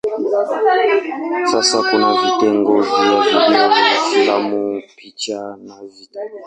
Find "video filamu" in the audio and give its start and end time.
3.23-4.81